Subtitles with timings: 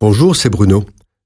[0.00, 0.84] Bonjour, c'est Bruno.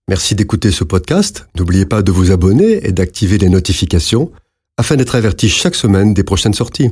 [0.08, 1.47] Merci d'écouter ce podcast.
[1.59, 4.33] N'oubliez pas de vous abonner et d'activer les notifications
[4.79, 6.88] afin d'être averti chaque semaine des prochaines sorties.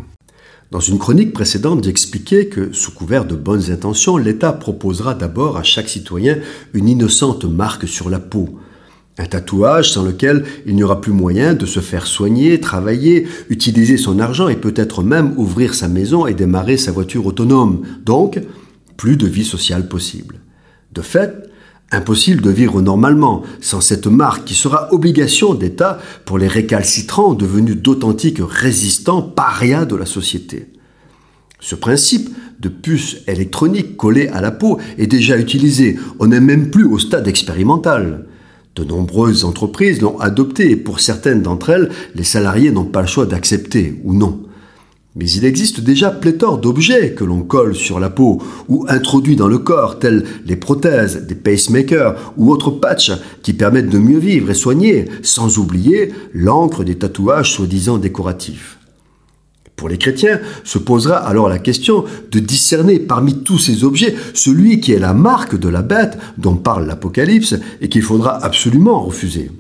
[0.70, 5.62] Dans une chronique précédente, j'expliquais que, sous couvert de bonnes intentions, l'État proposera d'abord à
[5.62, 6.36] chaque citoyen
[6.74, 8.58] une innocente marque sur la peau.
[9.16, 13.96] Un tatouage sans lequel il n'y aura plus moyen de se faire soigner, travailler, utiliser
[13.96, 17.86] son argent et peut-être même ouvrir sa maison et démarrer sa voiture autonome.
[18.04, 18.38] Donc,
[18.98, 20.40] plus de vie sociale possible.
[20.92, 21.49] De fait,
[21.92, 27.76] Impossible de vivre normalement sans cette marque qui sera obligation d'État pour les récalcitrants devenus
[27.76, 30.68] d'authentiques résistants parias de la société.
[31.58, 32.30] Ce principe
[32.60, 36.98] de puce électronique collée à la peau est déjà utilisé, on n'est même plus au
[36.98, 38.26] stade expérimental.
[38.76, 43.08] De nombreuses entreprises l'ont adopté et pour certaines d'entre elles, les salariés n'ont pas le
[43.08, 44.42] choix d'accepter ou non.
[45.16, 49.48] Mais il existe déjà pléthore d'objets que l'on colle sur la peau ou introduit dans
[49.48, 54.50] le corps, tels les prothèses, des pacemakers ou autres patchs qui permettent de mieux vivre
[54.50, 58.78] et soigner, sans oublier l'encre des tatouages soi-disant décoratifs.
[59.74, 64.78] Pour les chrétiens, se posera alors la question de discerner parmi tous ces objets celui
[64.78, 69.50] qui est la marque de la bête dont parle l'Apocalypse et qu'il faudra absolument refuser.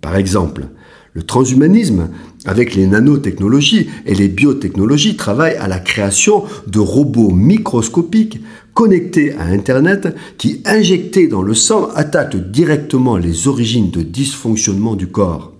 [0.00, 0.66] Par exemple,
[1.14, 2.08] le transhumanisme,
[2.46, 8.40] avec les nanotechnologies et les biotechnologies, travaille à la création de robots microscopiques
[8.72, 15.08] connectés à Internet qui, injectés dans le sang, attaquent directement les origines de dysfonctionnement du
[15.08, 15.52] corps.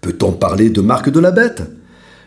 [0.00, 1.62] Peut-on parler de marque de la bête?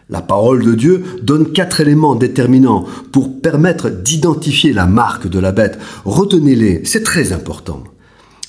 [0.09, 5.51] La parole de Dieu donne quatre éléments déterminants pour permettre d'identifier la marque de la
[5.51, 5.79] bête.
[6.05, 7.83] Retenez-les, c'est très important.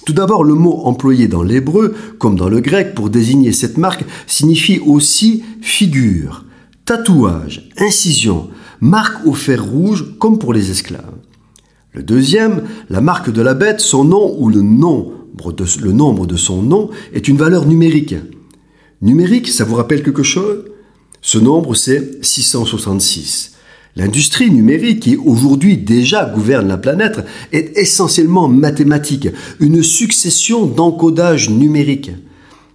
[0.06, 4.04] Tout d'abord, le mot employé dans l'hébreu, comme dans le grec, pour désigner cette marque,
[4.28, 6.44] signifie aussi figure,
[6.84, 8.48] tatouage, incision,
[8.80, 11.16] marque au fer rouge, comme pour les esclaves.
[11.92, 15.12] Le deuxième, la marque de la bête, son nom ou le nombre
[15.52, 18.14] de, son nom est une valeur numérique.
[19.02, 20.66] Numérique, ça vous rappelle quelque chose?
[21.20, 23.55] Ce nombre, c'est 666.
[23.96, 32.12] L'industrie numérique qui aujourd'hui déjà gouverne la planète est essentiellement mathématique, une succession d'encodages numériques.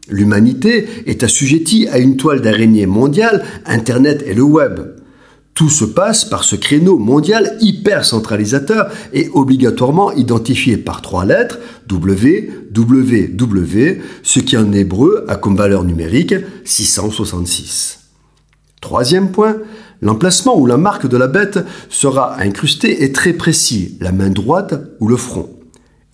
[0.10, 4.80] L'humanité est assujettie à une toile d'araignée mondiale, Internet et le web.
[5.54, 11.60] Tout se passe par ce créneau mondial hyper centralisateur et obligatoirement identifié par trois lettres,
[11.88, 16.34] W, W, W, ce qui en hébreu a comme valeur numérique
[16.66, 18.01] 666.
[18.82, 19.58] Troisième point,
[20.02, 21.60] L'emplacement où la marque de la bête
[21.90, 25.50] sera incrustée est très précis, la main droite ou le front.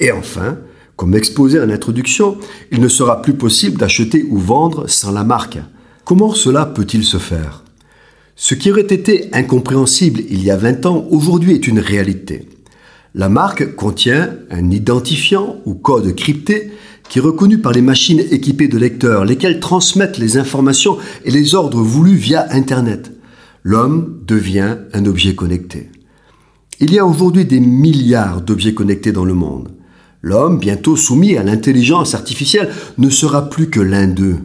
[0.02, 0.58] Et enfin,
[0.98, 2.38] comme exposé en introduction,
[2.72, 5.60] il ne sera plus possible d'acheter ou vendre sans la marque.
[6.04, 7.64] Comment cela peut-il se faire?
[8.36, 12.50] Ce qui aurait été incompréhensible il y a 20 ans, aujourd'hui est une réalité.
[13.16, 16.72] La marque contient un identifiant ou code crypté
[17.10, 21.56] qui est reconnu par les machines équipées de lecteurs, lesquels transmettent les informations et les
[21.56, 23.12] ordres voulus via Internet
[23.68, 25.90] l'homme devient un objet connecté.
[26.80, 29.74] Il y a aujourd'hui des milliards d'objets connectés dans le monde.
[30.22, 34.38] L'homme, bientôt soumis à l'intelligence artificielle, ne sera plus que l'un d'eux.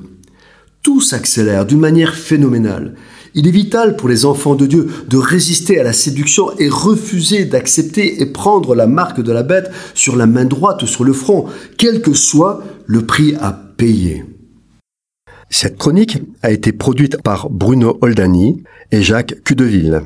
[0.82, 2.96] Tout s'accélère d'une manière phénoménale.
[3.34, 7.44] Il est vital pour les enfants de Dieu de résister à la séduction et refuser
[7.44, 11.12] d'accepter et prendre la marque de la bête sur la main droite ou sur le
[11.12, 11.46] front,
[11.78, 14.24] quel que soit le prix à payer.
[15.48, 20.02] Cette chronique a été produite par Bruno Oldani et Jacques Cudeville.